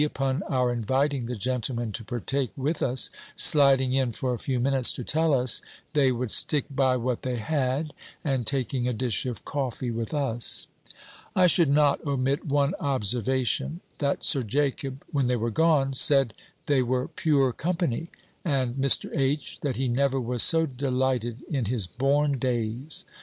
(upon 0.03 0.41
our 0.49 0.73
inviting 0.73 1.27
the 1.27 1.35
gentlemen 1.35 1.91
to 1.91 2.03
partake 2.03 2.49
with 2.57 2.81
us) 2.81 3.11
sliding 3.35 3.93
in 3.93 4.11
for 4.11 4.33
a 4.33 4.39
few 4.39 4.59
minutes 4.59 4.91
to 4.91 5.03
tell 5.03 5.31
us, 5.31 5.61
they 5.93 6.11
would 6.11 6.31
stick 6.31 6.65
by 6.71 6.97
what 6.97 7.21
they 7.21 7.35
had, 7.35 7.93
and 8.23 8.47
taking 8.47 8.87
a 8.87 8.93
dish 8.93 9.27
of 9.27 9.45
coffee 9.45 9.91
with 9.91 10.11
us. 10.11 10.65
I 11.35 11.45
should 11.45 11.69
not 11.69 12.03
omit 12.03 12.43
one 12.47 12.73
observation; 12.79 13.81
that 13.99 14.23
Sir 14.23 14.41
Jacob, 14.41 15.05
when 15.11 15.27
they 15.27 15.35
were 15.37 15.51
gone, 15.51 15.93
said 15.93 16.33
they 16.65 16.81
were 16.81 17.07
pure 17.09 17.53
company; 17.53 18.09
and 18.43 18.77
Mr. 18.77 19.15
H. 19.15 19.59
that 19.61 19.75
he 19.77 19.87
never 19.87 20.19
was 20.19 20.41
so 20.41 20.65
delighted 20.65 21.43
in 21.47 21.65
his 21.65 21.85
born 21.85 22.39
days. 22.39 23.05